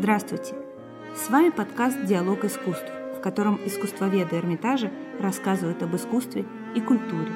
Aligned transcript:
Здравствуйте! 0.00 0.54
С 1.16 1.28
вами 1.28 1.50
подкаст 1.50 2.04
«Диалог 2.04 2.44
искусств», 2.44 2.88
в 3.16 3.20
котором 3.20 3.58
искусствоведы 3.66 4.36
Эрмитажа 4.36 4.92
рассказывают 5.18 5.82
об 5.82 5.96
искусстве 5.96 6.46
и 6.76 6.80
культуре. 6.80 7.32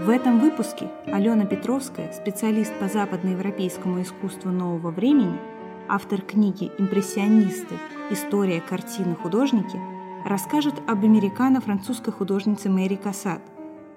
В 0.00 0.10
этом 0.10 0.40
выпуске 0.40 0.90
Алена 1.06 1.44
Петровская, 1.44 2.12
специалист 2.12 2.74
по 2.80 2.88
западноевропейскому 2.88 4.02
искусству 4.02 4.50
нового 4.50 4.90
времени, 4.90 5.38
автор 5.86 6.20
книги 6.20 6.72
«Импрессионисты. 6.78 7.76
История 8.10 8.60
картины 8.60 9.14
художники», 9.14 9.78
расскажет 10.26 10.74
об 10.88 11.04
американо-французской 11.04 12.10
художнице 12.10 12.70
Мэри 12.70 12.96
Кассат 12.96 13.42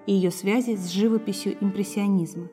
и 0.05 0.13
ее 0.13 0.29
связи 0.29 0.75
с 0.75 0.87
живописью 0.91 1.57
импрессионизма. 1.59 2.47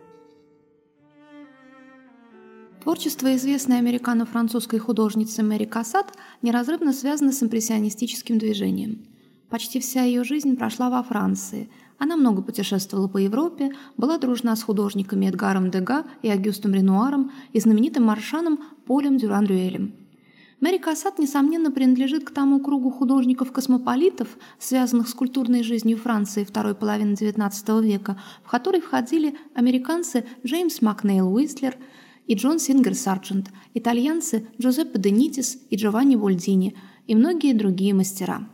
Творчество 2.84 3.34
известной 3.34 3.78
американо-французской 3.78 4.78
художницы 4.78 5.42
Мэри 5.42 5.64
Кассат 5.64 6.12
неразрывно 6.42 6.92
связано 6.92 7.32
с 7.32 7.42
импрессионистическим 7.42 8.36
движением. 8.36 9.06
Почти 9.48 9.80
вся 9.80 10.02
ее 10.02 10.22
жизнь 10.22 10.54
прошла 10.54 10.90
во 10.90 11.02
Франции. 11.02 11.70
Она 11.96 12.14
много 12.16 12.42
путешествовала 12.42 13.08
по 13.08 13.16
Европе, 13.16 13.72
была 13.96 14.18
дружна 14.18 14.54
с 14.54 14.62
художниками 14.62 15.24
Эдгаром 15.24 15.70
Дега 15.70 16.04
и 16.20 16.28
Агюстом 16.28 16.74
Ренуаром 16.74 17.32
и 17.54 17.60
знаменитым 17.60 18.04
маршаном 18.04 18.62
Полем 18.84 19.16
Дюран-Рюэлем. 19.16 19.94
Мэри 20.60 20.76
Кассат, 20.76 21.18
несомненно, 21.18 21.70
принадлежит 21.70 22.26
к 22.26 22.32
тому 22.32 22.60
кругу 22.60 22.90
художников-космополитов, 22.90 24.28
связанных 24.58 25.08
с 25.08 25.14
культурной 25.14 25.62
жизнью 25.62 25.96
Франции 25.96 26.44
второй 26.44 26.74
половины 26.74 27.14
XIX 27.14 27.82
века, 27.82 28.20
в 28.44 28.50
который 28.50 28.82
входили 28.82 29.38
американцы 29.54 30.26
Джеймс 30.44 30.82
Макнейл 30.82 31.32
Уистлер– 31.32 31.78
и 32.26 32.34
Джон 32.34 32.58
Сингер 32.58 32.94
Сарджент, 32.94 33.50
итальянцы 33.74 34.48
Джузеппе 34.60 34.98
Денитис 34.98 35.58
и 35.70 35.76
Джованни 35.76 36.16
Вольдини 36.16 36.76
и 37.06 37.14
многие 37.14 37.52
другие 37.52 37.94
мастера. 37.94 38.48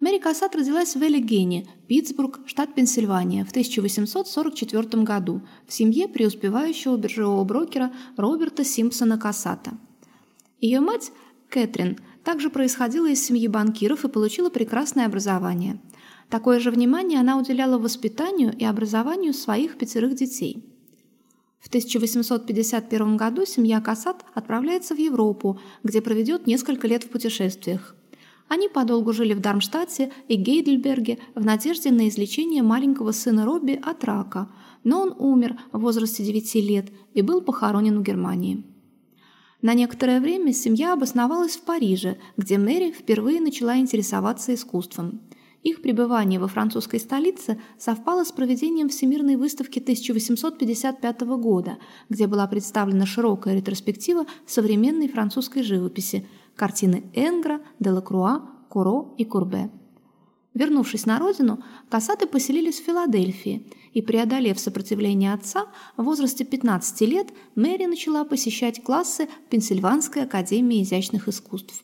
Мэри 0.00 0.18
Кассат 0.18 0.54
родилась 0.54 0.94
в 0.94 1.02
Эллигене, 1.02 1.66
Питтсбург, 1.88 2.40
штат 2.46 2.72
Пенсильвания, 2.74 3.44
в 3.44 3.50
1844 3.50 5.02
году 5.02 5.42
в 5.66 5.72
семье 5.72 6.06
преуспевающего 6.06 6.96
биржевого 6.96 7.42
брокера 7.42 7.92
Роберта 8.16 8.64
Симпсона 8.64 9.18
Кассата. 9.18 9.72
Ее 10.60 10.78
мать, 10.78 11.10
Кэтрин, 11.48 11.98
также 12.22 12.48
происходила 12.48 13.08
из 13.08 13.24
семьи 13.24 13.48
банкиров 13.48 14.04
и 14.04 14.08
получила 14.08 14.50
прекрасное 14.50 15.06
образование. 15.06 15.80
Такое 16.30 16.60
же 16.60 16.70
внимание 16.70 17.18
она 17.18 17.36
уделяла 17.36 17.78
воспитанию 17.78 18.56
и 18.56 18.64
образованию 18.64 19.34
своих 19.34 19.78
пятерых 19.78 20.14
детей– 20.14 20.64
в 21.60 21.68
1851 21.68 23.16
году 23.16 23.44
семья 23.44 23.80
Касат 23.80 24.24
отправляется 24.34 24.94
в 24.94 24.98
Европу, 24.98 25.60
где 25.82 26.00
проведет 26.00 26.46
несколько 26.46 26.86
лет 26.86 27.04
в 27.04 27.08
путешествиях. 27.08 27.94
Они 28.48 28.68
подолгу 28.68 29.12
жили 29.12 29.34
в 29.34 29.40
Дармштадте 29.40 30.10
и 30.26 30.36
Гейдельберге 30.36 31.18
в 31.34 31.44
надежде 31.44 31.90
на 31.90 32.08
излечение 32.08 32.62
маленького 32.62 33.12
сына 33.12 33.44
Робби 33.44 33.78
от 33.82 34.04
рака, 34.04 34.50
но 34.84 35.02
он 35.02 35.14
умер 35.18 35.58
в 35.72 35.80
возрасте 35.80 36.24
9 36.24 36.54
лет 36.56 36.90
и 37.12 37.20
был 37.22 37.42
похоронен 37.42 37.98
в 37.98 38.02
Германии. 38.02 38.64
На 39.60 39.74
некоторое 39.74 40.20
время 40.20 40.52
семья 40.52 40.92
обосновалась 40.92 41.56
в 41.56 41.62
Париже, 41.62 42.18
где 42.36 42.58
Мэри 42.58 42.92
впервые 42.92 43.40
начала 43.40 43.76
интересоваться 43.76 44.54
искусством. 44.54 45.20
Их 45.62 45.82
пребывание 45.82 46.38
во 46.38 46.46
французской 46.46 47.00
столице 47.00 47.60
совпало 47.78 48.24
с 48.24 48.30
проведением 48.30 48.88
Всемирной 48.88 49.36
выставки 49.36 49.80
1855 49.80 51.20
года, 51.22 51.78
где 52.08 52.26
была 52.26 52.46
представлена 52.46 53.06
широкая 53.06 53.56
ретроспектива 53.56 54.26
современной 54.46 55.08
французской 55.08 55.62
живописи, 55.62 56.26
картины 56.54 57.10
Энгра, 57.14 57.60
Делакруа, 57.80 58.48
Куро 58.68 59.14
и 59.18 59.24
Курбе. 59.24 59.70
Вернувшись 60.54 61.06
на 61.06 61.18
родину, 61.18 61.62
Кассаты 61.88 62.26
поселились 62.26 62.80
в 62.80 62.84
Филадельфии, 62.84 63.66
и, 63.92 64.02
преодолев 64.02 64.58
сопротивление 64.58 65.32
отца, 65.32 65.66
в 65.96 66.04
возрасте 66.04 66.44
15 66.44 67.00
лет 67.02 67.28
Мэри 67.54 67.86
начала 67.86 68.24
посещать 68.24 68.82
классы 68.82 69.28
Пенсильванской 69.50 70.22
академии 70.22 70.82
изящных 70.82 71.28
искусств. 71.28 71.82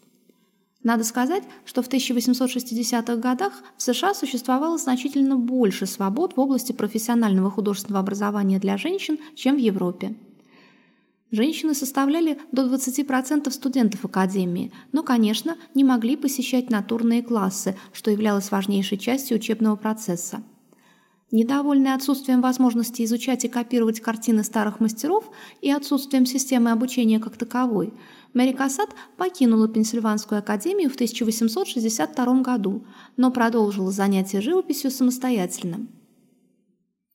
Надо 0.85 1.03
сказать, 1.03 1.43
что 1.65 1.83
в 1.83 1.89
1860-х 1.89 3.17
годах 3.17 3.55
в 3.79 3.83
США 3.83 4.13
существовало 4.13 4.77
значительно 4.77 5.37
больше 5.37 5.87
свобод 5.87 6.37
в 6.37 6.41
области 6.41 6.73
профессионального 6.73 7.51
художественного 7.51 8.01
образования 8.01 8.59
для 8.59 8.77
женщин, 8.77 9.19
чем 9.35 9.57
в 9.57 9.59
Европе. 9.59 10.15
Женщины 11.31 11.75
составляли 11.75 12.39
до 12.53 12.67
20% 12.67 13.51
студентов 13.51 14.05
Академии, 14.05 14.73
но, 14.93 15.03
конечно, 15.03 15.57
не 15.75 15.85
могли 15.85 16.17
посещать 16.17 16.71
натурные 16.71 17.23
классы, 17.23 17.77
что 17.95 18.11
являлось 18.11 18.51
важнейшей 18.51 18.99
частью 18.99 19.39
учебного 19.39 19.77
процесса. 19.77 20.45
Недовольные 21.33 21.95
отсутствием 21.95 22.43
возможности 22.43 23.03
изучать 23.03 23.45
и 23.45 23.49
копировать 23.49 24.01
картины 24.01 24.45
старых 24.45 24.79
мастеров 24.79 25.29
и 25.63 25.71
отсутствием 25.71 26.27
системы 26.27 26.71
обучения 26.71 27.19
как 27.19 27.37
таковой, 27.37 27.93
Мэри 28.35 28.53
Кассат 28.53 28.91
покинула 29.17 29.69
Пенсильванскую 29.69 30.41
академию 30.41 30.91
в 30.91 30.95
1862 30.95 32.43
году, 32.43 32.85
но 33.17 33.31
продолжила 33.31 33.91
занятия 33.91 34.41
живописью 34.41 34.91
самостоятельно. 34.91 35.87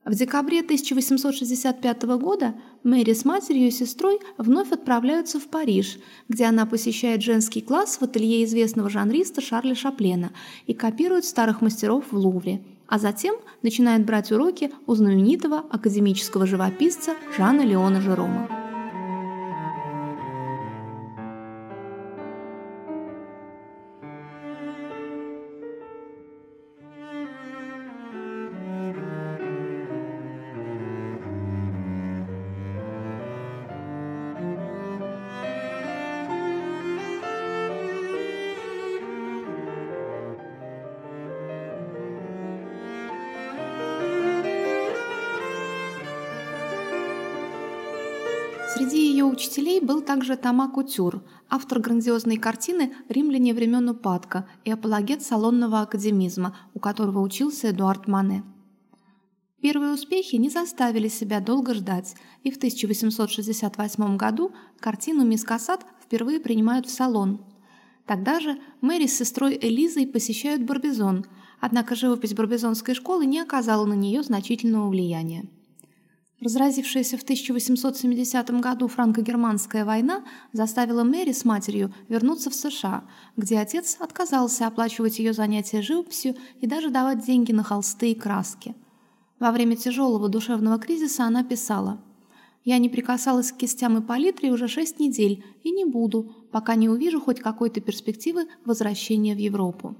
В 0.06 0.16
декабре 0.16 0.62
1865 0.62 2.03
года 2.18 2.56
Мэри 2.84 3.13
с 3.13 3.25
матерью 3.25 3.68
и 3.68 3.72
сестрой 3.72 4.19
вновь 4.38 4.72
отправляются 4.72 5.40
в 5.40 5.47
Париж, 5.50 6.00
где 6.29 6.46
она 6.46 6.66
посещает 6.66 7.22
женский 7.22 7.62
класс 7.62 7.97
в 7.97 8.03
ателье 8.03 8.44
известного 8.46 8.90
жанриста 8.90 9.41
Шарля 9.41 9.75
Шаплена 9.75 10.31
и 10.66 10.74
копирует 10.74 11.25
старых 11.25 11.62
мастеров 11.62 12.06
в 12.12 12.18
Лувре– 12.18 12.63
а 12.90 12.97
затем 12.97 13.35
начинает 13.62 14.06
брать 14.06 14.31
уроки 14.31 14.72
у 14.88 14.96
знаменитого 14.96 15.59
академического 15.69 16.46
живописца 16.47 17.13
Жана 17.38 17.62
Леона 17.62 18.02
Жерома. 18.02 18.59
Среди 48.79 49.09
ее 49.09 49.25
учителей 49.25 49.81
был 49.81 50.01
также 50.01 50.38
Тома 50.38 50.69
Кутюр, 50.69 51.22
автор 51.50 51.81
грандиозной 51.81 52.38
картины 52.38 52.94
«Римляне 53.09 53.53
времен 53.53 53.90
упадка» 53.90 54.47
и 54.63 54.72
апологет 54.72 55.22
салонного 55.22 55.81
академизма, 55.81 56.56
у 56.73 56.79
которого 56.79 57.19
учился 57.19 57.72
Эдуард 57.72 58.07
Мане. 58.07 58.45
Первые 59.62 59.91
успехи 59.91 60.38
не 60.38 60.50
заставили 60.50 61.09
себя 61.09 61.41
долго 61.41 61.73
ждать, 61.73 62.16
и 62.44 62.51
в 62.51 62.56
1868 62.56 64.16
году 64.16 64.53
картину 64.79 65.25
«Мисс 65.25 65.44
Кассат» 65.44 65.85
впервые 66.01 66.40
принимают 66.40 66.85
в 66.85 66.90
салон. 66.90 67.44
Тогда 68.06 68.40
же 68.40 68.57
Мэри 68.79 69.07
с 69.07 69.17
сестрой 69.17 69.59
Элизой 69.61 70.07
посещают 70.07 70.63
Барбизон, 70.63 71.25
однако 71.59 71.96
живопись 71.96 72.34
барбизонской 72.34 72.96
школы 72.96 73.25
не 73.25 73.41
оказала 73.41 73.85
на 73.85 73.96
нее 73.96 74.23
значительного 74.23 74.87
влияния. 74.87 75.49
Разразившаяся 76.41 77.18
в 77.18 77.24
1870 77.24 78.50
году 78.62 78.88
франко-германская 78.88 79.84
война 79.84 80.24
заставила 80.53 81.03
Мэри 81.03 81.34
с 81.34 81.44
матерью 81.44 81.94
вернуться 82.08 82.50
в 82.50 82.56
США, 82.56 83.03
где 83.36 83.59
отец 83.59 83.97
отказался 84.00 84.66
оплачивать 84.66 85.20
ее 85.20 85.34
занятия 85.34 85.82
живописью 85.82 86.36
и 86.62 86.68
даже 86.68 86.91
давать 86.91 87.26
деньги 87.26 87.52
на 87.52 87.64
холсты 87.64 88.12
и 88.12 88.16
краски. 88.16 88.74
Во 89.38 89.52
время 89.52 89.76
тяжелого 89.76 90.30
душевного 90.30 90.80
кризиса 90.80 91.26
она 91.26 91.44
писала 91.44 92.02
«Я 92.64 92.78
не 92.78 92.88
прикасалась 92.88 93.52
к 93.52 93.58
кистям 93.58 93.97
и 93.97 94.02
палитре 94.02 94.52
уже 94.52 94.70
шесть 94.70 94.97
недель 94.97 95.44
и 95.64 95.72
не 95.72 95.84
буду, 95.84 96.47
пока 96.53 96.76
не 96.76 96.88
увижу 96.88 97.20
хоть 97.20 97.41
какой-то 97.41 97.82
перспективы 97.82 98.47
возвращения 98.64 99.36
в 99.36 99.40
Европу». 99.40 99.97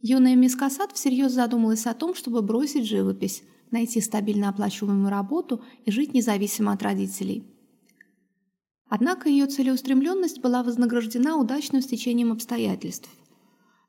Юная 0.00 0.36
мисс 0.36 0.54
Кассат 0.54 0.92
всерьез 0.92 1.32
задумалась 1.32 1.86
о 1.86 1.94
том, 1.94 2.14
чтобы 2.14 2.42
бросить 2.42 2.86
живопись, 2.86 3.42
найти 3.72 4.00
стабильно 4.00 4.48
оплачиваемую 4.48 5.10
работу 5.10 5.62
и 5.84 5.90
жить 5.90 6.14
независимо 6.14 6.72
от 6.72 6.82
родителей. 6.82 7.44
Однако 8.88 9.28
ее 9.28 9.46
целеустремленность 9.46 10.40
была 10.40 10.62
вознаграждена 10.62 11.38
удачным 11.38 11.80
стечением 11.80 12.30
обстоятельств. 12.30 13.08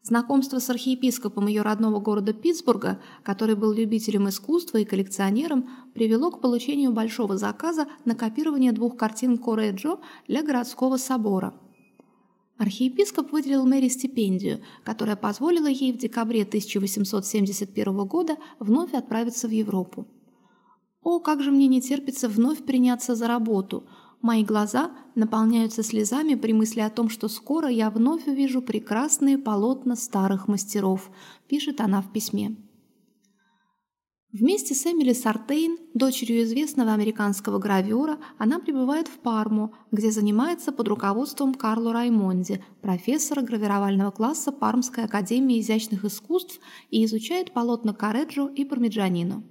Знакомство 0.01 0.59
с 0.59 0.69
архиепископом 0.69 1.47
ее 1.47 1.61
родного 1.61 1.99
города 1.99 2.33
Питтсбурга, 2.33 3.01
который 3.23 3.55
был 3.55 3.71
любителем 3.71 4.27
искусства 4.27 4.77
и 4.77 4.85
коллекционером, 4.85 5.69
привело 5.93 6.31
к 6.31 6.41
получению 6.41 6.91
большого 6.91 7.37
заказа 7.37 7.87
на 8.03 8.15
копирование 8.15 8.73
двух 8.73 8.97
картин 8.97 9.37
Кореджо 9.37 9.99
для 10.27 10.43
городского 10.43 10.97
собора. 10.97 11.53
Архиепископ 12.63 13.33
выделил 13.33 13.65
Мэри 13.65 13.89
стипендию, 13.89 14.61
которая 14.85 15.17
позволила 15.17 15.67
ей 15.67 15.91
в 15.91 15.97
декабре 15.97 16.43
1871 16.43 18.05
года 18.05 18.37
вновь 18.57 18.93
отправиться 18.93 19.49
в 19.49 19.51
Европу. 19.51 20.07
«О, 21.01 21.19
как 21.19 21.41
же 21.41 21.51
мне 21.51 21.67
не 21.67 21.81
терпится 21.81 22.29
вновь 22.29 22.63
приняться 22.63 23.15
за 23.15 23.27
работу!» 23.27 23.83
Мои 24.21 24.45
глаза 24.45 24.91
наполняются 25.15 25.83
слезами 25.83 26.35
при 26.35 26.53
мысли 26.53 26.79
о 26.79 26.89
том, 26.89 27.09
что 27.09 27.27
скоро 27.27 27.67
я 27.67 27.89
вновь 27.89 28.27
увижу 28.27 28.61
прекрасные 28.61 29.37
полотна 29.37 29.97
старых 29.97 30.47
мастеров, 30.47 31.11
пишет 31.49 31.81
она 31.81 32.01
в 32.01 32.13
письме. 32.13 32.55
Вместе 34.33 34.73
с 34.73 34.87
Эмили 34.87 35.13
Сартейн, 35.13 35.77
дочерью 35.93 36.41
известного 36.41 36.93
американского 36.93 37.59
гравюра, 37.59 38.17
она 38.39 38.57
прибывает 38.57 39.07
в 39.07 39.19
Парму, 39.19 39.75
где 39.91 40.09
занимается 40.09 40.71
под 40.71 40.87
руководством 40.87 41.53
Карло 41.53 41.93
Раймонди, 41.93 42.65
профессора 42.81 43.43
гравировального 43.43 44.09
класса 44.09 44.51
Пармской 44.51 45.03
академии 45.03 45.59
изящных 45.59 46.03
искусств 46.03 46.59
и 46.89 47.05
изучает 47.05 47.53
полотна 47.53 47.93
Кареджо 47.93 48.47
и 48.47 48.65
Пармиджанино. 48.65 49.43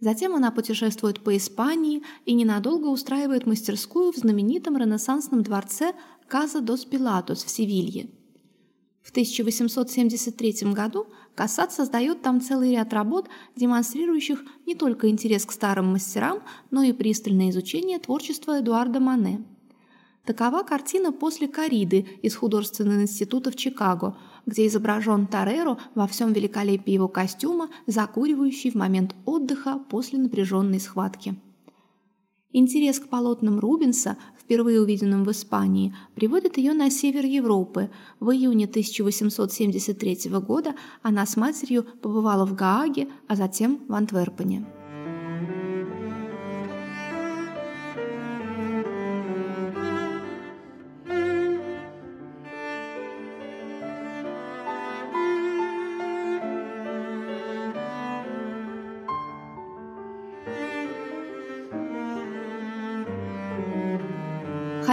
Затем 0.00 0.34
она 0.34 0.50
путешествует 0.50 1.24
по 1.24 1.34
Испании 1.34 2.02
и 2.26 2.34
ненадолго 2.34 2.88
устраивает 2.88 3.46
мастерскую 3.46 4.12
в 4.12 4.16
знаменитом 4.16 4.76
ренессансном 4.76 5.42
дворце 5.42 5.94
Каза 6.28 6.60
дос 6.60 6.84
Пилатос 6.84 7.42
в 7.42 7.48
Севилье. 7.48 8.10
В 9.04 9.10
1873 9.10 10.72
году 10.72 11.06
Кассат 11.36 11.72
создает 11.72 12.22
там 12.22 12.40
целый 12.40 12.72
ряд 12.72 12.92
работ, 12.92 13.28
демонстрирующих 13.54 14.42
не 14.66 14.74
только 14.74 15.08
интерес 15.08 15.46
к 15.46 15.52
старым 15.52 15.92
мастерам, 15.92 16.40
но 16.72 16.82
и 16.82 16.92
пристальное 16.92 17.50
изучение 17.50 18.00
творчества 18.00 18.58
Эдуарда 18.58 18.98
Мане. 18.98 19.44
Такова 20.24 20.64
картина 20.64 21.12
после 21.12 21.46
«Кориды» 21.46 22.06
из 22.22 22.34
художественного 22.34 23.02
института 23.02 23.52
в 23.52 23.56
Чикаго– 23.56 24.16
где 24.46 24.66
изображен 24.66 25.26
Тореро 25.26 25.78
во 25.94 26.06
всем 26.06 26.32
великолепии 26.32 26.92
его 26.92 27.08
костюма, 27.08 27.68
закуривающий 27.86 28.70
в 28.70 28.74
момент 28.74 29.14
отдыха 29.24 29.78
после 29.88 30.18
напряженной 30.18 30.80
схватки. 30.80 31.36
Интерес 32.52 33.00
к 33.00 33.08
полотнам 33.08 33.58
Рубенса, 33.58 34.16
впервые 34.44 34.80
увиденным 34.80 35.24
в 35.24 35.30
Испании, 35.30 35.94
приводит 36.14 36.58
ее 36.58 36.72
на 36.72 36.90
север 36.90 37.24
Европы. 37.24 37.90
В 38.20 38.30
июне 38.30 38.66
1873 38.66 40.30
года 40.40 40.74
она 41.02 41.26
с 41.26 41.36
матерью 41.36 41.84
побывала 42.02 42.44
в 42.44 42.54
Гааге, 42.54 43.08
а 43.26 43.36
затем 43.36 43.80
в 43.88 43.94
Антверпене. 43.94 44.66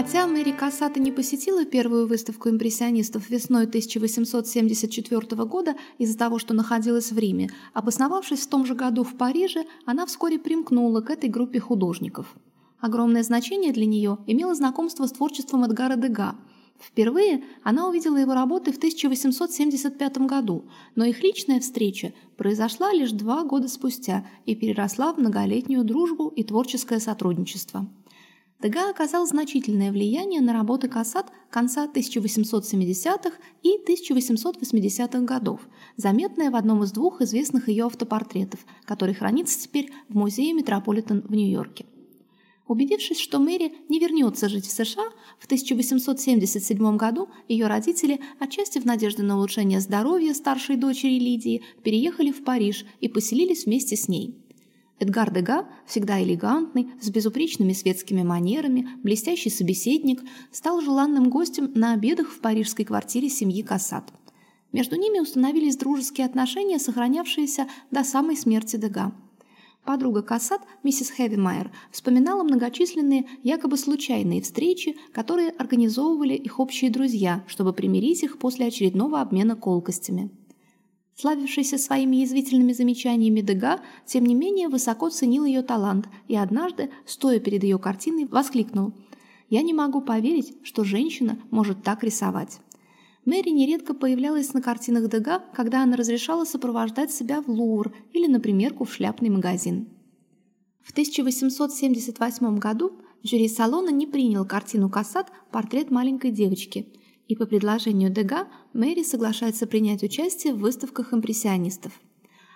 Хотя 0.03 0.25
Мэри 0.25 0.51
Кассата 0.51 0.99
не 0.99 1.11
посетила 1.11 1.63
первую 1.63 2.07
выставку 2.07 2.49
импрессионистов 2.49 3.29
весной 3.29 3.65
1874 3.65 5.45
года 5.45 5.75
из-за 5.99 6.17
того, 6.17 6.39
что 6.39 6.55
находилась 6.55 7.11
в 7.11 7.19
Риме, 7.19 7.51
обосновавшись 7.75 8.39
в 8.39 8.49
том 8.49 8.65
же 8.65 8.73
году 8.73 9.03
в 9.03 9.15
Париже, 9.15 9.65
она 9.85 10.07
вскоре 10.07 10.39
примкнула 10.39 11.01
к 11.01 11.11
этой 11.11 11.29
группе 11.29 11.59
художников. 11.59 12.35
Огромное 12.79 13.21
значение 13.21 13.73
для 13.73 13.85
нее 13.85 14.17
имело 14.25 14.55
знакомство 14.55 15.05
с 15.05 15.11
творчеством 15.11 15.65
Эдгара 15.65 15.97
Дега. 15.97 16.33
Впервые 16.79 17.43
она 17.61 17.87
увидела 17.87 18.17
его 18.17 18.33
работы 18.33 18.71
в 18.71 18.77
1875 18.77 20.17
году, 20.21 20.65
но 20.95 21.05
их 21.05 21.21
личная 21.21 21.59
встреча 21.59 22.11
произошла 22.37 22.91
лишь 22.91 23.11
два 23.11 23.43
года 23.43 23.67
спустя 23.67 24.25
и 24.47 24.55
переросла 24.55 25.13
в 25.13 25.19
многолетнюю 25.19 25.83
дружбу 25.83 26.29
и 26.29 26.43
творческое 26.43 26.99
сотрудничество. 26.99 27.87
Дега 28.61 28.91
оказал 28.91 29.25
значительное 29.25 29.91
влияние 29.91 30.39
на 30.39 30.53
работы 30.53 30.87
Кассат 30.87 31.31
конца 31.49 31.87
1870-х 31.87 33.31
и 33.63 33.79
1880-х 33.87 35.19
годов, 35.21 35.61
заметное 35.97 36.51
в 36.51 36.55
одном 36.55 36.83
из 36.83 36.91
двух 36.91 37.21
известных 37.21 37.69
ее 37.69 37.85
автопортретов, 37.85 38.59
который 38.85 39.15
хранится 39.15 39.59
теперь 39.59 39.91
в 40.09 40.15
музее 40.15 40.53
Метрополитен 40.53 41.23
в 41.27 41.33
Нью-Йорке. 41.33 41.85
Убедившись, 42.67 43.19
что 43.19 43.39
Мэри 43.39 43.73
не 43.89 43.99
вернется 43.99 44.47
жить 44.47 44.67
в 44.67 44.71
США, 44.71 45.09
в 45.39 45.45
1877 45.45 46.97
году 46.97 47.29
ее 47.47 47.65
родители, 47.65 48.21
отчасти 48.39 48.77
в 48.77 48.85
надежде 48.85 49.23
на 49.23 49.37
улучшение 49.37 49.81
здоровья 49.81 50.35
старшей 50.35 50.77
дочери 50.77 51.17
Лидии, 51.17 51.63
переехали 51.83 52.31
в 52.31 52.43
Париж 52.43 52.85
и 52.99 53.07
поселились 53.09 53.65
вместе 53.65 53.95
с 53.95 54.07
ней. 54.07 54.40
Эдгар 55.01 55.33
Дега, 55.33 55.65
всегда 55.87 56.21
элегантный, 56.21 56.91
с 57.01 57.09
безупречными 57.09 57.73
светскими 57.73 58.21
манерами, 58.21 58.87
блестящий 59.01 59.49
собеседник, 59.49 60.21
стал 60.51 60.79
желанным 60.79 61.31
гостем 61.31 61.71
на 61.73 61.93
обедах 61.93 62.29
в 62.29 62.39
парижской 62.39 62.85
квартире 62.85 63.27
семьи 63.27 63.63
Кассат. 63.63 64.13
Между 64.71 64.97
ними 64.97 65.19
установились 65.19 65.75
дружеские 65.75 66.27
отношения, 66.27 66.77
сохранявшиеся 66.77 67.67
до 67.89 68.03
самой 68.03 68.37
смерти 68.37 68.75
Дега. 68.75 69.11
Подруга 69.85 70.21
Кассат, 70.21 70.61
миссис 70.83 71.09
Хевимайер, 71.09 71.71
вспоминала 71.91 72.43
многочисленные, 72.43 73.25
якобы 73.41 73.77
случайные 73.77 74.43
встречи, 74.43 74.95
которые 75.13 75.49
организовывали 75.49 76.35
их 76.35 76.59
общие 76.59 76.91
друзья, 76.91 77.43
чтобы 77.47 77.73
примирить 77.73 78.21
их 78.21 78.37
после 78.37 78.67
очередного 78.67 79.19
обмена 79.19 79.55
колкостями. 79.55 80.29
Славившийся 81.21 81.77
своими 81.77 82.15
язвительными 82.15 82.73
замечаниями 82.73 83.41
Дега, 83.41 83.79
тем 84.07 84.25
не 84.25 84.33
менее 84.33 84.69
высоко 84.69 85.11
ценил 85.11 85.45
ее 85.45 85.61
талант 85.61 86.07
и 86.27 86.35
однажды, 86.35 86.89
стоя 87.05 87.39
перед 87.39 87.63
ее 87.63 87.77
картиной, 87.77 88.25
воскликнул 88.25 88.93
«Я 89.47 89.61
не 89.61 89.71
могу 89.71 90.01
поверить, 90.01 90.55
что 90.63 90.83
женщина 90.83 91.37
может 91.51 91.83
так 91.83 92.03
рисовать». 92.03 92.59
Мэри 93.23 93.49
нередко 93.49 93.93
появлялась 93.93 94.51
на 94.55 94.63
картинах 94.63 95.11
Дега, 95.11 95.43
когда 95.53 95.83
она 95.83 95.95
разрешала 95.95 96.43
сопровождать 96.43 97.11
себя 97.11 97.43
в 97.43 97.49
Лувр 97.49 97.93
или 98.13 98.25
на 98.25 98.39
примерку 98.39 98.85
в 98.85 98.91
шляпный 98.91 99.29
магазин. 99.29 99.89
В 100.81 100.89
1878 100.89 102.57
году 102.57 102.93
жюри 103.21 103.47
салона 103.47 103.91
не 103.91 104.07
принял 104.07 104.43
картину 104.43 104.89
Кассат 104.89 105.31
«Портрет 105.51 105.91
маленькой 105.91 106.31
девочки», 106.31 106.87
и 107.31 107.35
по 107.35 107.45
предложению 107.45 108.09
Дега 108.09 108.49
Мэри 108.73 109.03
соглашается 109.03 109.65
принять 109.65 110.03
участие 110.03 110.53
в 110.53 110.57
выставках 110.57 111.13
импрессионистов. 111.13 111.93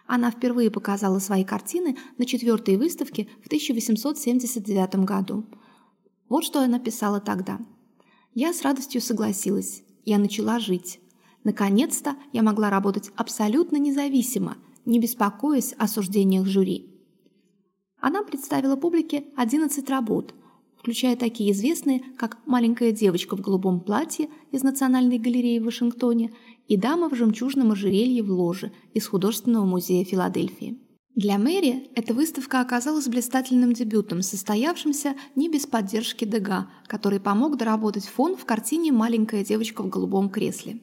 Она 0.06 0.32
впервые 0.32 0.70
показала 0.70 1.20
свои 1.20 1.46
картины 1.46 1.96
на 2.18 2.26
четвертой 2.26 2.76
выставке 2.76 3.30
в 3.42 3.46
1879 3.46 4.96
году. 5.06 5.46
Вот 6.28 6.44
что 6.44 6.60
она 6.60 6.78
писала 6.80 7.22
тогда. 7.22 7.58
«Я 8.34 8.52
с 8.52 8.64
радостью 8.64 9.00
согласилась. 9.00 9.82
Я 10.04 10.18
начала 10.18 10.60
жить. 10.60 11.00
Наконец-то 11.46 12.18
я 12.34 12.44
могла 12.44 12.70
работать 12.70 13.12
абсолютно 13.16 13.78
независимо, 13.78 14.58
не 14.84 15.00
беспокоясь 15.00 15.74
о 15.78 15.88
суждениях 15.88 16.46
жюри». 16.48 17.00
Она 18.02 18.24
представила 18.24 18.76
публике 18.76 19.24
11 19.38 19.90
работ– 19.90 20.34
включая 20.86 21.16
такие 21.16 21.52
известные, 21.52 22.04
как 22.16 22.38
«Маленькая 22.46 22.92
девочка 22.92 23.36
в 23.36 23.42
голубом 23.42 23.80
платье» 23.80 24.30
из 24.52 24.62
Национальной 24.62 25.18
галереи 25.18 25.58
в 25.58 25.64
Вашингтоне 25.64 26.32
и 26.68 26.78
«Дама 26.78 27.10
в 27.10 27.16
жемчужном 27.16 27.72
ожерелье 27.72 28.22
в 28.22 28.30
ложе» 28.30 28.72
из 28.94 29.08
Художественного 29.08 29.66
музея 29.66 30.06
Филадельфии. 30.06 30.78
Для 31.16 31.40
Мэри 31.40 31.88
эта 31.96 32.14
выставка 32.14 32.62
оказалась 32.62 33.08
блистательным 33.08 33.74
дебютом, 33.74 34.22
состоявшимся 34.22 35.16
не 35.36 35.50
без 35.50 35.66
поддержки 35.66 36.24
Дега, 36.24 36.70
который 36.86 37.20
помог 37.20 37.58
доработать 37.58 38.06
фон 38.06 38.36
в 38.36 38.46
картине 38.46 38.92
«Маленькая 38.92 39.44
девочка 39.44 39.82
в 39.82 39.90
голубом 39.90 40.30
кресле». 40.30 40.82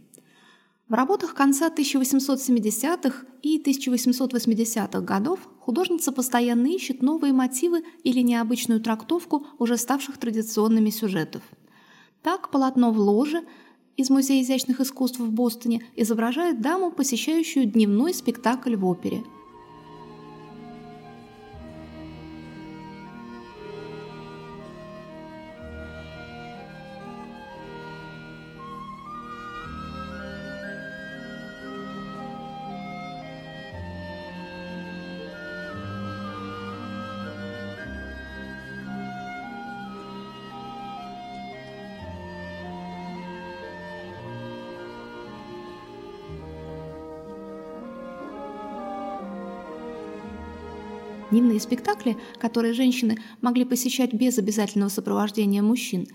В 0.89 0.95
работах 0.95 1.35
конца 1.35 1.69
1870-х 1.69 3.27
и 3.43 3.61
1880-х 3.61 5.01
годов 5.01 5.41
художница 5.61 6.13
постоянно 6.13 6.67
ищет 6.67 7.03
новые 7.03 7.33
мотивы 7.33 7.83
или 8.05 8.21
необычную 8.21 8.81
трактовку 8.81 9.47
уже 9.59 9.77
ставших 9.77 10.19
традиционными 10.19 10.91
сюжетов. 10.91 11.43
Так 12.23 12.51
полотно 12.51 12.93
в 12.93 12.99
ложе 12.99 13.43
из 13.97 14.11
Музея 14.11 14.43
изящных 14.43 14.81
искусств 14.81 15.19
в 15.19 15.31
Бостоне 15.33 15.85
изображает 15.97 16.61
даму, 16.61 16.91
посещающую 16.91 17.67
дневной 17.67 18.15
спектакль 18.15 18.77
в 18.77 18.85
опере– 18.87 19.25
Дневные 51.33 51.61
спектакли, 51.61 52.19
которые 52.39 52.75
женщины 52.75 53.17
могли 53.41 53.65
посещать 53.65 54.13
без 54.13 54.37
обязательного 54.37 54.91
сопровождения 54.91 55.63
мужчин, 55.63 56.07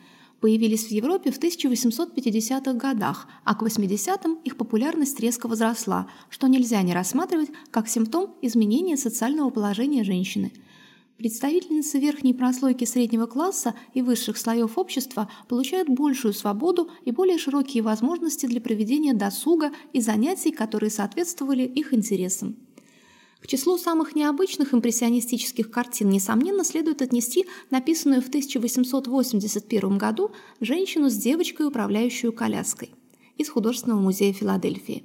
появились 0.41 0.85
в 0.85 0.91
Европе 0.91 1.31
в 1.31 1.39
1850-х 1.39 2.73
годах, 2.73 3.27
а 3.43 3.55
к 3.55 3.63
80-м 3.63 4.35
их 4.43 4.57
популярность 4.57 5.19
резко 5.19 5.47
возросла, 5.47 6.07
что 6.29 6.45
нельзя 6.45 6.83
не 6.83 6.93
рассматривать 6.93 7.49
как 7.71 7.87
симптом 7.87 8.35
изменения 8.43 8.95
социального 8.95 9.49
положения 9.49 10.03
женщины. 10.03 10.51
Представительницы 11.17 11.97
верхней 11.97 12.35
прослойки 12.35 12.85
среднего 12.85 13.25
класса 13.25 13.73
и 13.95 14.03
высших 14.03 14.37
слоев 14.37 14.77
общества 14.77 15.31
получают 15.47 15.89
большую 15.89 16.35
свободу 16.35 16.91
и 17.05 17.11
более 17.11 17.39
широкие 17.39 17.81
возможности 17.81 18.45
для 18.45 18.61
проведения 18.61 19.15
досуга 19.15 19.71
и 19.93 19.99
занятий, 19.99 20.51
которые 20.51 20.91
соответствовали 20.91 21.63
их 21.63 21.91
интересам. 21.91 22.66
К 23.41 23.47
числу 23.47 23.77
самых 23.77 24.15
необычных 24.15 24.73
импрессионистических 24.73 25.69
картин, 25.69 26.09
несомненно, 26.09 26.63
следует 26.63 27.01
отнести 27.01 27.45
написанную 27.69 28.21
в 28.21 28.27
1881 28.27 29.97
году 29.97 30.31
«Женщину 30.59 31.09
с 31.09 31.15
девочкой, 31.15 31.67
управляющую 31.67 32.33
коляской» 32.33 32.91
из 33.37 33.49
Художественного 33.49 33.99
музея 33.99 34.33
Филадельфии. 34.33 35.03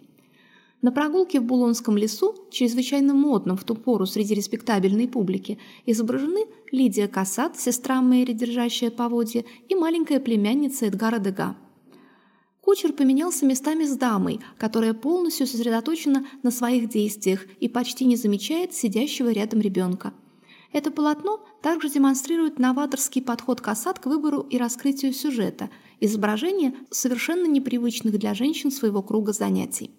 На 0.80 0.90
прогулке 0.90 1.38
в 1.38 1.44
Булонском 1.44 1.96
лесу, 1.96 2.34
чрезвычайно 2.50 3.14
модном 3.14 3.56
в 3.56 3.62
ту 3.62 3.76
пору 3.76 4.04
среди 4.04 4.34
респектабельной 4.34 5.06
публики, 5.06 5.58
изображены 5.86 6.46
Лидия 6.72 7.06
Кассат, 7.06 7.60
сестра 7.60 8.00
Мэри, 8.00 8.32
держащая 8.32 8.90
поводья, 8.90 9.44
и 9.68 9.76
маленькая 9.76 10.18
племянница 10.18 10.86
Эдгара 10.86 11.20
Дега. 11.20 11.56
Кучер 12.62 12.92
поменялся 12.92 13.44
местами 13.44 13.84
с 13.84 13.96
дамой, 13.96 14.38
которая 14.56 14.94
полностью 14.94 15.48
сосредоточена 15.48 16.24
на 16.44 16.52
своих 16.52 16.88
действиях 16.88 17.44
и 17.58 17.68
почти 17.68 18.04
не 18.04 18.14
замечает 18.14 18.72
сидящего 18.72 19.30
рядом 19.32 19.60
ребенка. 19.60 20.14
Это 20.72 20.92
полотно 20.92 21.44
также 21.60 21.90
демонстрирует 21.90 22.60
новаторский 22.60 23.20
подход 23.20 23.60
Касат 23.60 23.98
к 23.98 24.06
выбору 24.06 24.46
и 24.48 24.58
раскрытию 24.58 25.12
сюжета, 25.12 25.70
изображение 25.98 26.72
совершенно 26.90 27.46
непривычных 27.46 28.16
для 28.16 28.32
женщин 28.32 28.70
своего 28.70 29.02
круга 29.02 29.32
занятий. 29.32 29.90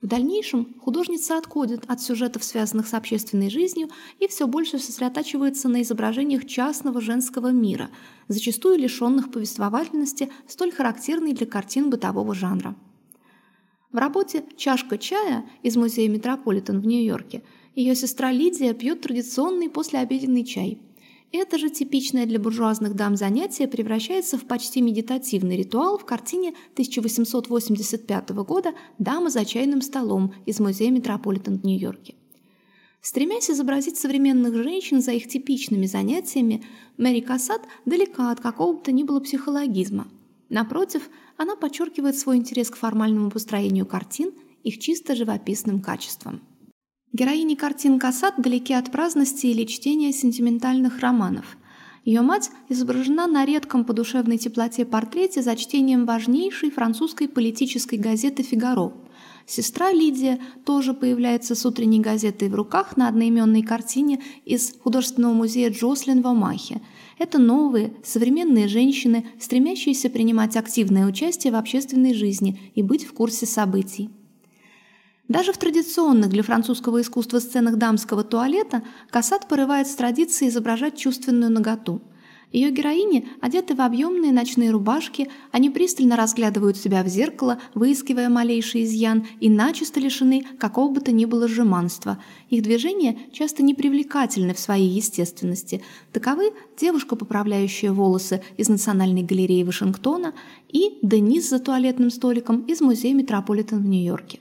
В 0.00 0.06
дальнейшем 0.06 0.74
художница 0.78 1.38
отходит 1.38 1.82
от 1.88 2.00
сюжетов, 2.00 2.44
связанных 2.44 2.86
с 2.86 2.94
общественной 2.94 3.50
жизнью, 3.50 3.88
и 4.20 4.28
все 4.28 4.46
больше 4.46 4.78
сосредотачивается 4.78 5.68
на 5.68 5.82
изображениях 5.82 6.46
частного 6.46 7.00
женского 7.00 7.50
мира, 7.50 7.90
зачастую 8.28 8.78
лишенных 8.78 9.32
повествовательности, 9.32 10.30
столь 10.46 10.70
характерной 10.70 11.32
для 11.32 11.46
картин 11.46 11.90
бытового 11.90 12.32
жанра. 12.32 12.76
В 13.90 13.96
работе 13.96 14.44
«Чашка 14.56 14.98
чая» 14.98 15.46
из 15.64 15.76
музея 15.76 16.08
Метрополитен 16.08 16.80
в 16.80 16.86
Нью-Йорке 16.86 17.42
ее 17.74 17.96
сестра 17.96 18.30
Лидия 18.30 18.74
пьет 18.74 19.00
традиционный 19.00 19.68
послеобеденный 19.68 20.44
чай– 20.44 20.80
это 21.36 21.58
же 21.58 21.68
типичное 21.68 22.26
для 22.26 22.38
буржуазных 22.38 22.94
дам 22.94 23.16
занятие 23.16 23.68
превращается 23.68 24.38
в 24.38 24.46
почти 24.46 24.80
медитативный 24.80 25.56
ритуал 25.56 25.98
в 25.98 26.06
картине 26.06 26.54
1885 26.72 28.30
года 28.30 28.72
«Дама 28.98 29.28
за 29.28 29.44
чайным 29.44 29.82
столом» 29.82 30.32
из 30.46 30.58
музея 30.58 30.90
Метрополитен 30.90 31.58
в 31.58 31.64
Нью-Йорке. 31.64 32.14
Стремясь 33.00 33.50
изобразить 33.50 33.96
современных 33.96 34.54
женщин 34.54 35.00
за 35.00 35.12
их 35.12 35.28
типичными 35.28 35.86
занятиями, 35.86 36.64
Мэри 36.96 37.20
Кассат 37.20 37.62
далека 37.84 38.30
от 38.30 38.40
какого 38.40 38.74
бы 38.74 38.82
то 38.82 38.90
ни 38.90 39.02
было 39.02 39.20
психологизма. 39.20 40.08
Напротив, 40.48 41.08
она 41.36 41.56
подчеркивает 41.56 42.18
свой 42.18 42.38
интерес 42.38 42.70
к 42.70 42.76
формальному 42.76 43.30
построению 43.30 43.86
картин, 43.86 44.32
их 44.64 44.78
чисто 44.78 45.14
живописным 45.14 45.80
качествам. 45.80 46.40
Героини 47.14 47.54
картин 47.54 47.98
Кассат 47.98 48.34
далеки 48.36 48.74
от 48.74 48.92
праздности 48.92 49.46
или 49.46 49.64
чтения 49.64 50.12
сентиментальных 50.12 51.00
романов. 51.00 51.56
Ее 52.04 52.20
мать 52.20 52.50
изображена 52.68 53.26
на 53.26 53.46
редком 53.46 53.84
по 53.84 53.94
душевной 53.94 54.36
теплоте 54.36 54.84
портрете 54.84 55.40
за 55.40 55.56
чтением 55.56 56.04
важнейшей 56.04 56.70
французской 56.70 57.26
политической 57.26 57.96
газеты 57.96 58.42
«Фигаро». 58.42 58.92
Сестра 59.46 59.90
Лидия 59.90 60.38
тоже 60.66 60.92
появляется 60.92 61.54
с 61.54 61.64
утренней 61.64 62.00
газетой 62.00 62.50
в 62.50 62.54
руках 62.54 62.98
на 62.98 63.08
одноименной 63.08 63.62
картине 63.62 64.20
из 64.44 64.74
художественного 64.78 65.32
музея 65.32 65.70
Джослин 65.70 66.20
в 66.20 66.26
Омахе. 66.26 66.82
Это 67.18 67.38
новые, 67.38 67.94
современные 68.04 68.68
женщины, 68.68 69.26
стремящиеся 69.40 70.10
принимать 70.10 70.56
активное 70.56 71.06
участие 71.06 71.54
в 71.54 71.56
общественной 71.56 72.12
жизни 72.12 72.70
и 72.74 72.82
быть 72.82 73.06
в 73.06 73.14
курсе 73.14 73.46
событий. 73.46 74.10
Даже 75.28 75.52
в 75.52 75.58
традиционных 75.58 76.30
для 76.30 76.42
французского 76.42 77.02
искусства 77.02 77.38
сценах 77.38 77.76
дамского 77.76 78.24
туалета 78.24 78.82
Кассат 79.10 79.46
порывает 79.46 79.86
с 79.86 79.94
традицией 79.94 80.50
изображать 80.50 80.96
чувственную 80.96 81.52
наготу. 81.52 82.00
Ее 82.50 82.70
героини 82.70 83.28
одеты 83.42 83.74
в 83.74 83.82
объемные 83.82 84.32
ночные 84.32 84.70
рубашки, 84.70 85.28
они 85.52 85.68
пристально 85.68 86.16
разглядывают 86.16 86.78
себя 86.78 87.02
в 87.02 87.08
зеркало, 87.08 87.60
выискивая 87.74 88.30
малейший 88.30 88.84
изъян, 88.84 89.26
и 89.38 89.50
начисто 89.50 90.00
лишены 90.00 90.46
какого 90.58 90.90
бы 90.90 91.02
то 91.02 91.12
ни 91.12 91.26
было 91.26 91.46
жеманства. 91.46 92.16
Их 92.48 92.62
движения 92.62 93.18
часто 93.34 93.62
непривлекательны 93.62 94.54
в 94.54 94.58
своей 94.58 94.88
естественности. 94.88 95.82
Таковы 96.10 96.54
девушка, 96.80 97.16
поправляющая 97.16 97.92
волосы 97.92 98.42
из 98.56 98.70
Национальной 98.70 99.24
галереи 99.24 99.62
Вашингтона, 99.62 100.32
и 100.70 100.98
Денис 101.02 101.50
за 101.50 101.58
туалетным 101.58 102.08
столиком 102.08 102.62
из 102.62 102.80
музея 102.80 103.12
Метрополитен 103.12 103.82
в 103.82 103.86
Нью-Йорке. 103.86 104.38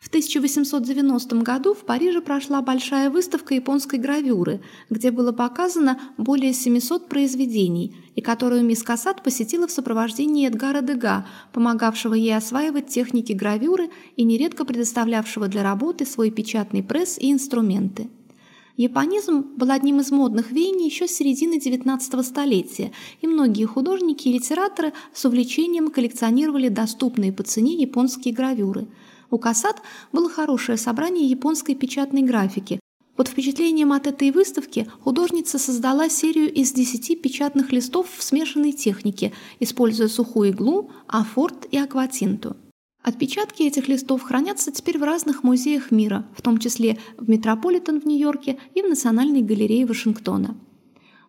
В 0.00 0.08
1890 0.08 1.36
году 1.42 1.74
в 1.74 1.84
Париже 1.84 2.22
прошла 2.22 2.62
большая 2.62 3.10
выставка 3.10 3.54
японской 3.54 3.98
гравюры, 3.98 4.62
где 4.88 5.10
было 5.10 5.30
показано 5.30 6.00
более 6.16 6.54
700 6.54 7.06
произведений, 7.06 7.94
и 8.14 8.22
которую 8.22 8.64
мисс 8.64 8.82
Кассат 8.82 9.22
посетила 9.22 9.66
в 9.66 9.70
сопровождении 9.70 10.48
Эдгара 10.48 10.80
Дега, 10.80 11.26
помогавшего 11.52 12.14
ей 12.14 12.34
осваивать 12.34 12.86
техники 12.86 13.34
гравюры 13.34 13.90
и 14.16 14.24
нередко 14.24 14.64
предоставлявшего 14.64 15.48
для 15.48 15.62
работы 15.62 16.06
свой 16.06 16.30
печатный 16.30 16.82
пресс 16.82 17.18
и 17.18 17.30
инструменты. 17.30 18.08
Японизм 18.78 19.44
был 19.58 19.70
одним 19.70 20.00
из 20.00 20.10
модных 20.10 20.50
веяний 20.50 20.86
еще 20.86 21.08
с 21.08 21.14
середины 21.14 21.58
XIX 21.58 22.22
столетия, 22.22 22.92
и 23.20 23.26
многие 23.26 23.66
художники 23.66 24.28
и 24.28 24.32
литераторы 24.32 24.94
с 25.12 25.26
увлечением 25.26 25.90
коллекционировали 25.90 26.68
доступные 26.68 27.34
по 27.34 27.42
цене 27.42 27.74
японские 27.74 28.32
гравюры– 28.32 28.88
у 29.30 29.38
Касат 29.38 29.80
было 30.12 30.28
хорошее 30.28 30.76
собрание 30.76 31.26
японской 31.26 31.74
печатной 31.74 32.22
графики. 32.22 32.80
Под 33.16 33.28
впечатлением 33.28 33.92
от 33.92 34.06
этой 34.06 34.30
выставки 34.30 34.88
художница 35.00 35.58
создала 35.58 36.08
серию 36.08 36.52
из 36.52 36.72
10 36.72 37.20
печатных 37.20 37.70
листов 37.70 38.08
в 38.16 38.22
смешанной 38.22 38.72
технике, 38.72 39.32
используя 39.60 40.08
сухую 40.08 40.50
иглу, 40.50 40.90
афорт 41.06 41.66
и 41.70 41.76
акватинту. 41.76 42.56
Отпечатки 43.02 43.62
этих 43.62 43.88
листов 43.88 44.22
хранятся 44.22 44.72
теперь 44.72 44.98
в 44.98 45.02
разных 45.02 45.42
музеях 45.42 45.90
мира, 45.90 46.26
в 46.36 46.42
том 46.42 46.58
числе 46.58 46.98
в 47.16 47.28
Метрополитен 47.28 48.00
в 48.00 48.06
Нью-Йорке 48.06 48.58
и 48.74 48.82
в 48.82 48.88
Национальной 48.88 49.42
галерее 49.42 49.86
Вашингтона. 49.86 50.56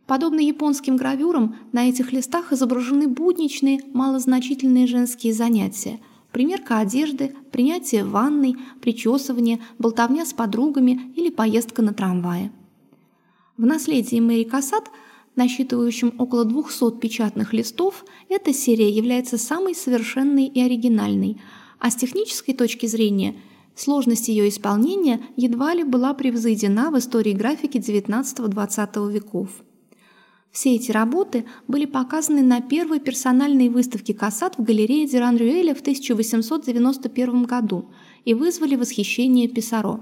Подобно 0.05 0.39
японским 0.39 0.97
гравюрам, 0.97 1.55
на 1.71 1.87
этих 1.87 2.11
листах 2.11 2.51
изображены 2.51 3.07
будничные, 3.07 3.81
малозначительные 3.93 4.87
женские 4.87 5.33
занятия– 5.33 5.99
примерка 6.31 6.79
одежды, 6.79 7.35
принятие 7.51 8.03
ванной, 8.03 8.55
причесывание, 8.81 9.59
болтовня 9.77 10.25
с 10.25 10.33
подругами 10.33 11.11
или 11.15 11.29
поездка 11.29 11.81
на 11.81 11.93
трамвае. 11.93 12.51
В 13.57 13.65
наследии 13.65 14.19
Мэри 14.19 14.43
Кассат, 14.43 14.89
насчитывающем 15.35 16.15
около 16.17 16.45
200 16.45 16.99
печатных 16.99 17.53
листов, 17.53 18.05
эта 18.29 18.53
серия 18.53 18.89
является 18.89 19.37
самой 19.37 19.75
совершенной 19.75 20.45
и 20.45 20.61
оригинальной, 20.61 21.41
а 21.79 21.91
с 21.91 21.95
технической 21.95 22.53
точки 22.53 22.85
зрения 22.85 23.35
сложность 23.75 24.27
ее 24.27 24.49
исполнения 24.49 25.21
едва 25.35 25.73
ли 25.73 25.83
была 25.83 26.13
превзойдена 26.13 26.91
в 26.91 26.97
истории 26.97 27.33
графики 27.33 27.77
XIX-XX 27.77 29.11
веков. 29.11 29.49
Все 30.51 30.75
эти 30.75 30.91
работы 30.91 31.45
были 31.67 31.85
показаны 31.85 32.41
на 32.41 32.59
первой 32.59 32.99
персональной 32.99 33.69
выставке 33.69 34.13
Кассат 34.13 34.57
в 34.57 34.63
галерее 34.63 35.07
Диран-Рюэля 35.07 35.73
в 35.73 35.79
1891 35.79 37.43
году 37.43 37.89
и 38.25 38.33
вызвали 38.33 38.75
восхищение 38.75 39.47
Писаро. 39.47 40.01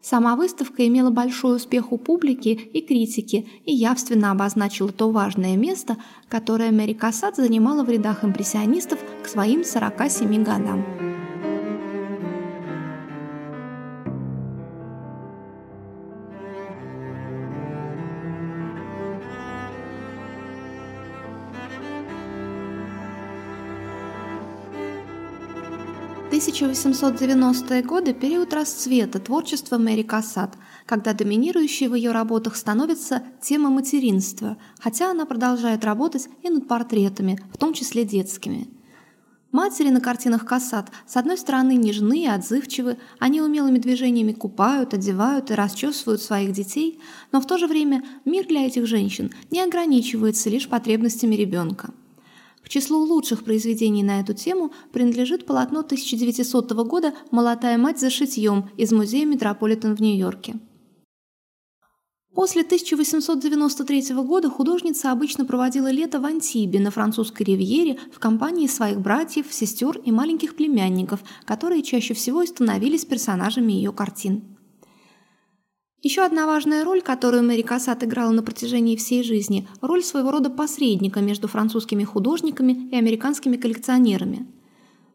Сама 0.00 0.36
выставка 0.36 0.86
имела 0.86 1.10
большой 1.10 1.56
успех 1.56 1.90
у 1.90 1.98
публики 1.98 2.50
и 2.72 2.80
критики 2.80 3.48
и 3.64 3.74
явственно 3.74 4.30
обозначила 4.30 4.92
то 4.92 5.10
важное 5.10 5.56
место, 5.56 5.96
которое 6.28 6.70
Мэри 6.70 6.92
Кассат 6.92 7.34
занимала 7.34 7.82
в 7.82 7.90
рядах 7.90 8.24
импрессионистов 8.24 9.00
к 9.24 9.28
своим 9.28 9.64
47 9.64 10.44
годам. 10.44 11.07
1890-е 26.38 27.82
годы– 27.82 28.14
период 28.14 28.54
расцвета 28.54 29.18
творчества 29.18 29.76
Мэри 29.76 30.02
Кассат, 30.02 30.56
когда 30.86 31.12
доминирующей 31.12 31.88
в 31.88 31.96
ее 31.96 32.12
работах 32.12 32.54
становится 32.54 33.24
тема 33.40 33.70
материнства, 33.70 34.56
хотя 34.78 35.10
она 35.10 35.26
продолжает 35.26 35.84
работать 35.84 36.28
и 36.42 36.48
над 36.48 36.68
портретами, 36.68 37.40
в 37.52 37.58
том 37.58 37.74
числе 37.74 38.04
детскими– 38.04 38.68
Матери 39.50 39.88
на 39.88 40.02
картинах 40.02 40.44
Кассат 40.44 40.90
с 41.06 41.16
одной 41.16 41.38
стороны 41.38 41.74
нежны 41.74 42.24
и 42.24 42.26
отзывчивы, 42.26 42.98
они 43.18 43.40
умелыми 43.40 43.78
движениями 43.78 44.32
купают, 44.32 44.92
одевают 44.92 45.50
и 45.50 45.54
расчесывают 45.54 46.20
своих 46.20 46.52
детей, 46.52 47.00
но 47.32 47.40
в 47.40 47.46
то 47.46 47.56
же 47.56 47.66
время 47.66 48.04
мир 48.26 48.46
для 48.46 48.66
этих 48.66 48.86
женщин 48.86 49.32
не 49.50 49.62
ограничивается 49.62 50.50
лишь 50.50 50.68
потребностями 50.68 51.34
ребенка. 51.34 51.94
К 52.68 52.70
числу 52.70 52.98
лучших 52.98 53.44
произведений 53.44 54.02
на 54.02 54.20
эту 54.20 54.34
тему 54.34 54.74
принадлежит 54.92 55.46
полотно 55.46 55.80
1900 55.80 56.70
года 56.84 57.14
«Молотая 57.30 57.78
мать 57.78 57.98
за 57.98 58.10
шитьем» 58.10 58.68
из 58.76 58.92
музея 58.92 59.24
Метрополитен 59.24 59.96
в 59.96 60.02
Нью-Йорке. 60.02 60.56
После 62.34 62.60
1893 62.60 64.14
года 64.16 64.50
художница 64.50 65.12
обычно 65.12 65.46
проводила 65.46 65.90
лето 65.90 66.20
в 66.20 66.26
Антибе 66.26 66.78
на 66.78 66.90
французской 66.90 67.44
ривьере 67.44 67.98
в 68.12 68.18
компании 68.18 68.66
своих 68.66 69.00
братьев, 69.00 69.46
сестер 69.50 69.96
и 70.04 70.12
маленьких 70.12 70.54
племянников, 70.54 71.20
которые 71.46 71.82
чаще 71.82 72.12
всего 72.12 72.42
и 72.42 72.46
становились 72.46 73.06
персонажами 73.06 73.72
ее 73.72 73.94
картин. 73.94 74.57
Еще 76.02 76.22
одна 76.22 76.46
важная 76.46 76.84
роль, 76.84 77.02
которую 77.02 77.42
Мэри 77.42 77.62
Кассат 77.62 78.04
играла 78.04 78.30
на 78.30 78.42
протяжении 78.42 78.96
всей 78.96 79.22
жизни– 79.22 79.66
роль 79.80 80.02
своего 80.04 80.30
рода 80.30 80.48
посредника 80.48 81.20
между 81.20 81.48
французскими 81.48 82.04
художниками 82.04 82.88
и 82.90 82.96
американскими 82.96 83.56
коллекционерами– 83.56 84.46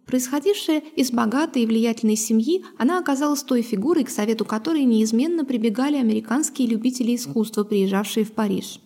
Происходившая 0.05 0.83
из 0.95 1.11
богатой 1.11 1.63
и 1.63 1.65
влиятельной 1.65 2.17
семьи, 2.17 2.63
она 2.77 2.99
оказалась 2.99 3.43
той 3.43 3.61
фигурой, 3.61 4.03
к 4.03 4.09
совету 4.09 4.45
которой 4.45 4.83
неизменно 4.83 5.45
прибегали 5.45 5.95
американские 5.95 6.67
любители 6.67 7.15
искусства, 7.15 7.63
приезжавшие 7.63 8.25
в 8.25 8.33
Париж. 8.33 8.79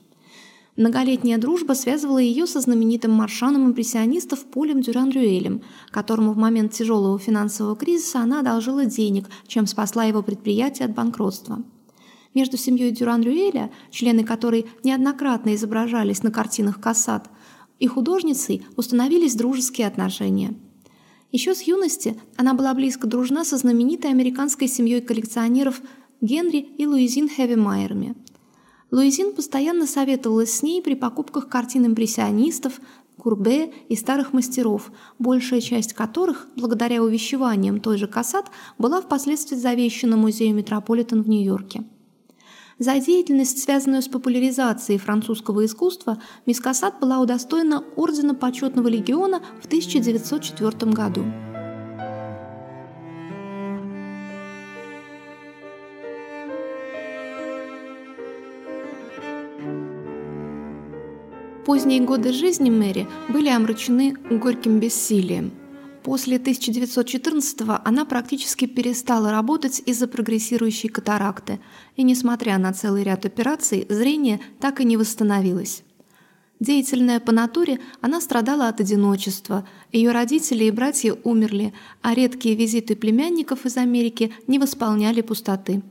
Многолетняя 0.75 1.39
дружба 1.39 1.73
связывала 1.73 2.19
ее 2.19 2.45
со 2.45 2.61
знаменитым 2.61 3.11
маршаном 3.11 3.65
импрессионистов 3.65 4.45
Полем 4.45 4.81
Дюран-Рюэлем, 4.81 5.63
которому 5.89 6.33
в 6.33 6.37
момент 6.37 6.73
тяжелого 6.73 7.17
финансового 7.17 7.75
кризиса 7.75 8.19
она 8.19 8.41
одолжила 8.41 8.85
денег, 8.85 9.25
чем 9.47 9.65
спасла 9.65 10.03
его 10.03 10.21
предприятие 10.21 10.85
от 10.85 10.93
банкротства. 10.93 11.63
Между 12.37 12.55
семьей 12.55 12.91
Дюран-Рюэля, 12.91 13.71
члены 13.89 14.23
которой 14.23 14.67
неоднократно 14.83 15.55
изображались 15.55 16.21
на 16.21 16.29
картинах 16.29 16.79
Кассат, 16.79 17.31
и 17.79 17.87
художницей 17.87 18.63
установились 18.75 19.33
дружеские 19.33 19.87
отношения– 19.87 20.53
еще 21.31 21.53
с 21.53 21.61
юности 21.63 22.17
она 22.37 22.53
была 22.53 22.73
близко 22.73 23.05
дружна 23.05 23.43
со 23.43 23.57
знаменитой 23.57 24.11
американской 24.11 24.67
семьей 24.67 25.01
коллекционеров 25.01 25.81
Генри 26.21 26.59
и 26.59 26.87
Луизин 26.87 27.27
Хевимайерами. 27.27 28.15
Луизин 28.91 29.33
постоянно 29.33 29.87
советовалась 29.87 30.53
с 30.53 30.63
ней 30.63 30.81
при 30.81 30.93
покупках 30.93 31.49
картин 31.49 31.87
импрессионистов, 31.87 32.79
Курбе 33.17 33.73
и 33.89 33.95
старых 33.95 34.31
мастеров, 34.31 34.91
большая 35.19 35.59
часть 35.59 35.93
которых, 35.93 36.47
благодаря 36.55 37.03
увещеваниям 37.03 37.81
той 37.81 37.97
же 37.97 38.07
Кассат, 38.07 38.49
была 38.77 39.01
впоследствии 39.01 39.55
завещена 39.55 40.15
музею 40.15 40.55
Метрополитен 40.55 41.23
в 41.23 41.27
Нью-Йорке. 41.27 41.83
За 42.79 42.99
деятельность, 42.99 43.63
связанную 43.63 44.03
с 44.03 44.07
популяризацией 44.07 44.99
французского 44.99 45.65
искусства, 45.65 46.21
мисс 46.45 46.59
Кассат 46.59 46.99
была 46.99 47.19
удостоена 47.19 47.83
Ордена 47.95 48.35
Почетного 48.35 48.87
легиона 48.87 49.41
в 49.61 49.65
1904 49.65 50.91
году. 50.91 51.25
Поздние 61.65 61.99
годы 62.01 62.31
жизни 62.31 62.69
Мэри 62.69 63.07
были 63.27 63.49
омрачены 63.49 64.15
горьким 64.29 64.79
бессилием– 64.79 65.51
После 66.07 66.37
1914-го 66.37 67.79
она 67.83 68.05
практически 68.05 68.65
перестала 68.65 69.29
работать 69.29 69.83
из-за 69.85 70.07
прогрессирующей 70.07 70.87
катаракты, 70.87 71.59
и, 71.97 72.03
несмотря 72.03 72.57
на 72.57 72.71
целый 72.71 73.03
ряд 73.03 73.25
операций, 73.25 73.85
зрение 73.89 74.39
так 74.61 74.79
и 74.79 74.85
не 74.85 74.95
восстановилось. 74.95 75.83
Деятельная 76.61 77.19
по 77.19 77.33
натуре, 77.33 77.81
она 77.99 78.21
страдала 78.21 78.69
от 78.69 78.79
одиночества, 78.79 79.67
ее 79.91 80.11
родители 80.11 80.63
и 80.63 80.71
братья 80.71 81.13
умерли, 81.25 81.73
а 82.01 82.13
редкие 82.13 82.55
визиты 82.55 82.95
племянников 82.95 83.65
из 83.65 83.75
Америки 83.75 84.33
не 84.47 84.59
восполняли 84.59 85.19
пустоты. 85.19 85.83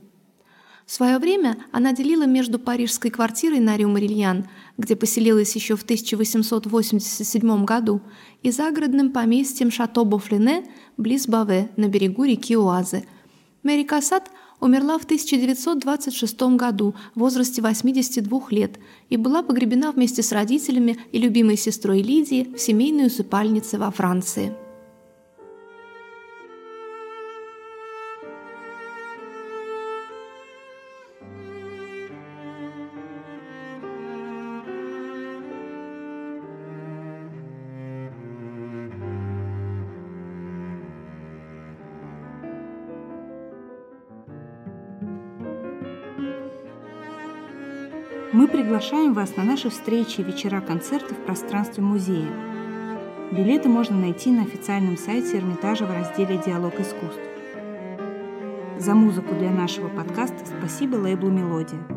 В 0.87 0.91
свое 0.93 1.19
время 1.19 1.57
она 1.73 1.91
делила 1.91 2.25
между 2.25 2.59
парижской 2.59 3.11
квартирой 3.11 3.59
на 3.59 3.75
Рю-Марильян, 3.75 4.47
где 4.77 4.95
поселилась 4.95 5.53
еще 5.53 5.75
в 5.75 5.83
1887 5.83 7.65
году, 7.65 7.99
и 8.41 8.51
загородным 8.51 9.11
поместьем 9.11 9.67
Шато-Бофлене 9.67 10.65
близ 10.95 11.27
Баве 11.27 11.69
на 11.75 11.89
берегу 11.89 12.23
реки 12.23 12.55
Уазы. 12.55 13.05
Мэри 13.63 13.83
Кассат 13.83 14.31
умерла 14.61 14.97
в 14.97 15.03
1926 15.03 16.41
году 16.55 16.95
в 17.15 17.19
возрасте 17.19 17.61
82 17.61 18.47
лет 18.51 18.79
и 19.09 19.17
была 19.17 19.43
погребена 19.43 19.91
вместе 19.91 20.23
с 20.23 20.31
родителями 20.31 20.97
и 21.11 21.19
любимой 21.19 21.57
сестрой 21.57 22.01
Лидии 22.01 22.47
в 22.55 22.61
семейной 22.61 23.07
усыпальнице 23.07 23.77
во 23.77 23.91
Франции. 23.91 24.55
Мы 48.37 48.47
приглашаем 48.47 49.15
вас 49.15 49.35
на 49.35 49.43
наши 49.43 49.71
встречи 49.71 50.21
и 50.21 50.23
вечера-концерты 50.23 51.15
в 51.15 51.25
пространстве 51.25 51.81
музея. 51.81 52.29
Билеты 53.31 53.67
можно 53.67 53.97
найти 53.97 54.29
на 54.29 54.43
официальном 54.43 54.95
сайте 54.95 55.39
Эрмитажа 55.39 55.87
в 55.87 55.91
разделе 55.91 56.39
«Диалог 56.45 56.79
искусств». 56.79 57.19
За 58.77 58.93
музыку 58.93 59.33
для 59.33 59.49
нашего 59.49 59.89
подкаста 59.89 60.37
спасибо 60.45 60.97
лейблу 60.97 61.31
«Мелодия». 61.31 61.96